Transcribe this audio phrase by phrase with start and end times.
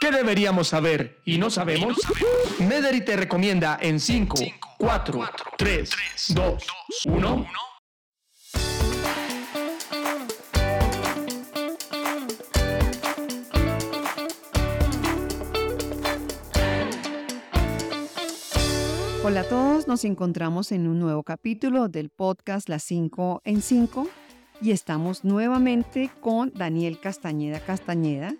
[0.00, 1.98] ¿Qué deberíamos saber y no sabemos?
[2.58, 4.34] Mederi te recomienda en 5,
[4.78, 5.20] 4,
[5.58, 5.90] 3,
[6.30, 6.66] 2,
[7.04, 7.46] 1.
[19.22, 24.08] Hola a todos, nos encontramos en un nuevo capítulo del podcast Las 5 en 5
[24.62, 28.34] y estamos nuevamente con Daniel Castañeda Castañeda.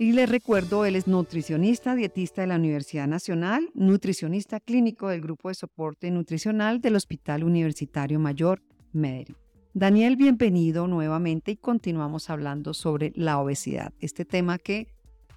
[0.00, 5.50] Y les recuerdo, él es nutricionista, dietista de la Universidad Nacional, nutricionista clínico del Grupo
[5.50, 8.62] de Soporte Nutricional del Hospital Universitario Mayor
[8.94, 9.36] Medellín.
[9.74, 14.88] Daniel, bienvenido nuevamente y continuamos hablando sobre la obesidad, este tema que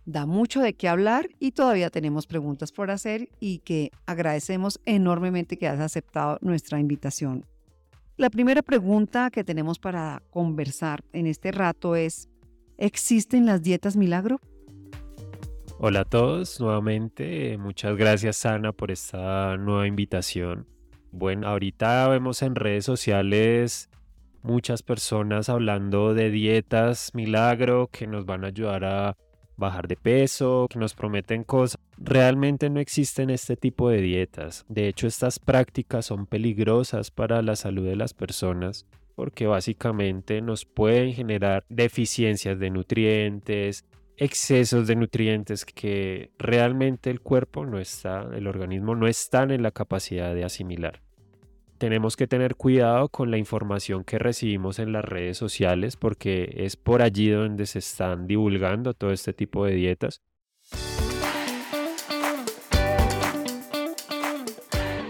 [0.05, 5.57] da mucho de qué hablar y todavía tenemos preguntas por hacer y que agradecemos enormemente
[5.57, 7.45] que has aceptado nuestra invitación.
[8.15, 12.29] La primera pregunta que tenemos para conversar en este rato es,
[12.77, 14.39] ¿existen las dietas milagro?
[15.85, 20.65] Hola a todos, nuevamente, muchas gracias Ana por esta nueva invitación.
[21.11, 23.89] Bueno, ahorita vemos en redes sociales
[24.43, 29.17] muchas personas hablando de dietas milagro que nos van a ayudar a
[29.57, 31.81] bajar de peso, que nos prometen cosas.
[31.97, 34.63] Realmente no existen este tipo de dietas.
[34.69, 40.63] De hecho, estas prácticas son peligrosas para la salud de las personas porque básicamente nos
[40.63, 43.85] pueden generar deficiencias de nutrientes,
[44.17, 49.71] excesos de nutrientes que realmente el cuerpo no está, el organismo no está en la
[49.71, 51.01] capacidad de asimilar
[51.83, 56.77] tenemos que tener cuidado con la información que recibimos en las redes sociales porque es
[56.77, 60.21] por allí donde se están divulgando todo este tipo de dietas.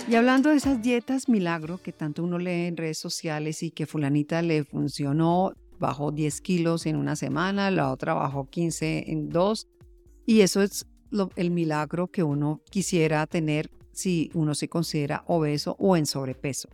[0.10, 3.86] Y hablando de esas dietas milagro que tanto uno lee en redes sociales y que
[3.86, 9.68] fulanita le funcionó, bajó 10 kilos en una semana, la otra bajó 15 en dos,
[10.26, 10.88] y eso es
[11.36, 16.70] el milagro que uno quisiera tener si uno se considera obeso o en sobrepeso.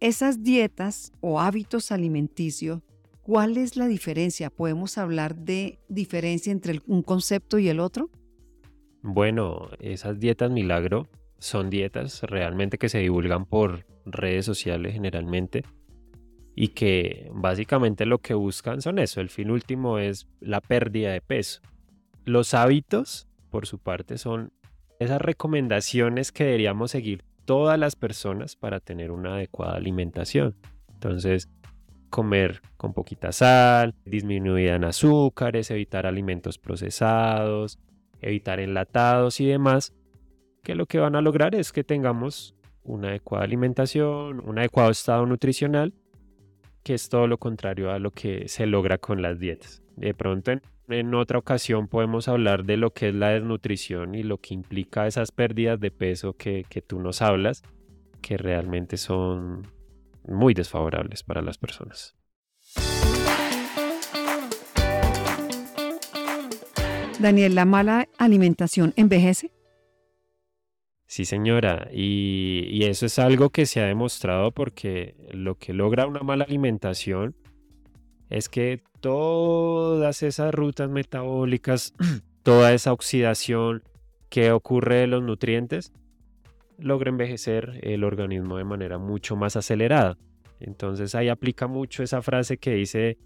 [0.00, 2.80] Esas dietas o hábitos alimenticios,
[3.22, 4.48] ¿cuál es la diferencia?
[4.48, 8.08] ¿Podemos hablar de diferencia entre un concepto y el otro?
[9.02, 11.06] Bueno, esas dietas milagro
[11.38, 15.64] son dietas realmente que se divulgan por redes sociales generalmente
[16.58, 21.20] y que básicamente lo que buscan son eso, el fin último es la pérdida de
[21.20, 21.60] peso.
[22.24, 24.52] Los hábitos, por su parte, son
[24.98, 30.56] esas recomendaciones que deberíamos seguir todas las personas para tener una adecuada alimentación.
[30.94, 31.50] Entonces,
[32.08, 37.78] comer con poquita sal, disminuida en azúcares, evitar alimentos procesados,
[38.22, 39.94] evitar enlatados y demás,
[40.64, 45.26] que lo que van a lograr es que tengamos una adecuada alimentación, un adecuado estado
[45.26, 45.92] nutricional,
[46.86, 49.82] que es todo lo contrario a lo que se logra con las dietas.
[49.96, 50.52] De pronto
[50.86, 55.08] en otra ocasión podemos hablar de lo que es la desnutrición y lo que implica
[55.08, 57.64] esas pérdidas de peso que, tú nos hablas,
[58.22, 59.66] que realmente son
[60.28, 62.14] muy desfavorables para las personas.
[67.18, 69.55] Daniel, ¿la mala alimentación envejece?
[71.06, 76.06] Sí, señora, y, y, eso es algo que se ha demostrado porque lo que logra
[76.06, 77.36] una mala alimentación
[78.28, 81.94] es que todas esas rutas metabólicas,
[82.42, 83.84] toda esa oxidación
[84.28, 85.92] que ocurre de los nutrientes,
[86.78, 90.18] logra envejecer el organismo de manera mucho más acelerada.
[90.60, 93.18] Entonces ahí aplica mucho esa frase que dice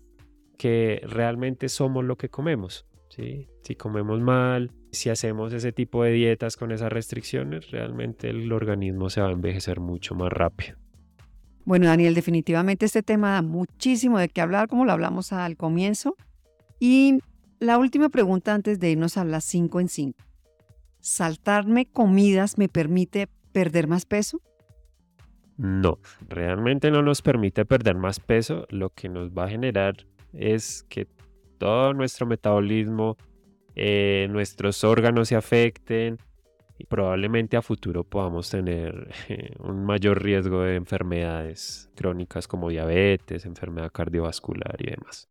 [0.58, 2.86] que realmente somos lo que comemos.
[3.20, 3.48] ¿Sí?
[3.62, 9.10] Si comemos mal, si hacemos ese tipo de dietas con esas restricciones, realmente el organismo
[9.10, 10.76] se va a envejecer mucho más rápido.
[11.64, 16.16] Bueno, Daniel, definitivamente este tema da muchísimo de qué hablar, como lo hablamos al comienzo.
[16.80, 17.18] Y
[17.58, 20.18] la última pregunta antes de irnos a las 5 en 5.
[21.00, 24.40] ¿Saltarme comidas me permite perder más peso?
[25.58, 25.98] No,
[26.28, 28.66] realmente no nos permite perder más peso.
[28.70, 31.06] Lo que nos va a generar es que
[31.60, 33.18] todo nuestro metabolismo,
[33.76, 36.16] eh, nuestros órganos se afecten,
[36.78, 43.44] y probablemente a futuro podamos tener eh, un mayor riesgo de enfermedades crónicas como diabetes,
[43.44, 45.28] enfermedad cardiovascular y demás.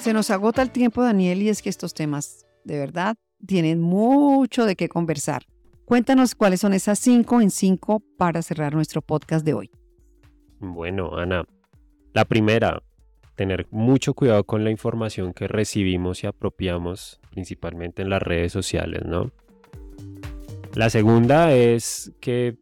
[0.00, 4.66] Se nos agota el tiempo, Daniel, y es que estos temas de verdad tienen mucho
[4.66, 5.44] de qué conversar.
[5.84, 9.70] Cuéntanos cuáles son esas cinco en cinco para cerrar nuestro podcast de hoy.
[10.60, 11.44] Bueno, Ana,
[12.14, 12.82] la primera,
[13.36, 19.02] tener mucho cuidado con la información que recibimos y apropiamos, principalmente en las redes sociales,
[19.04, 19.30] ¿no?
[20.74, 22.56] La segunda es que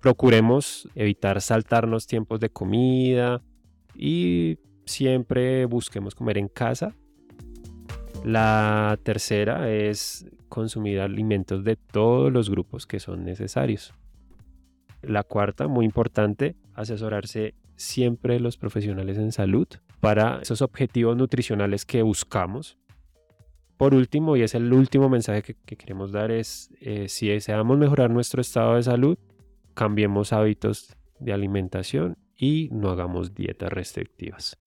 [0.00, 3.40] procuremos evitar saltarnos tiempos de comida
[3.94, 6.94] y siempre busquemos comer en casa.
[8.24, 13.94] La tercera es consumir alimentos de todos los grupos que son necesarios.
[15.08, 19.66] La cuarta, muy importante, asesorarse siempre los profesionales en salud
[20.00, 22.78] para esos objetivos nutricionales que buscamos.
[23.76, 28.10] Por último, y es el último mensaje que, queremos dar, es eh, si deseamos mejorar
[28.10, 29.18] nuestro estado de salud,
[29.74, 34.63] cambiemos hábitos de alimentación y no hagamos dietas restrictivas.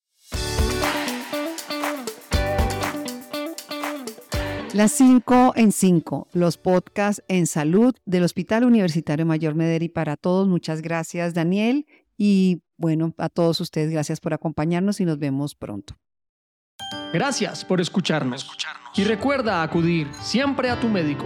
[4.78, 10.48] Las 5 en 5, los podcasts en salud del Hospital Universitario Mayor Mederi para todos.
[10.48, 11.88] Muchas gracias, Daniel.
[12.16, 15.98] Y bueno, a todos ustedes, gracias por acompañarnos y nos vemos pronto.
[17.12, 18.48] Gracias por escucharnos.
[18.96, 21.26] Y recuerda acudir siempre a tu médico.